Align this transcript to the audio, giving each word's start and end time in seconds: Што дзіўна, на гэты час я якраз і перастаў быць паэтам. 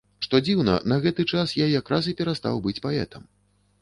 Што 0.25 0.37
дзіўна, 0.45 0.77
на 0.93 0.97
гэты 1.03 1.25
час 1.35 1.53
я 1.59 1.67
якраз 1.81 2.03
і 2.13 2.17
перастаў 2.23 2.55
быць 2.67 2.77
паэтам. 2.87 3.23